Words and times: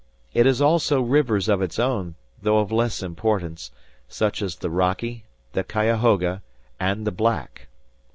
It 0.33 0.47
has 0.47 0.61
also 0.63 0.99
rivers 1.03 1.47
of 1.47 1.61
its 1.61 1.77
own 1.77 2.15
though 2.41 2.57
of 2.57 2.71
less 2.71 3.03
importance, 3.03 3.69
such 4.07 4.41
as 4.41 4.55
the 4.55 4.71
Rocky, 4.71 5.25
the 5.53 5.63
Cuyahoga, 5.63 6.41
and 6.79 7.05
the 7.05 7.11
Black. 7.11 7.67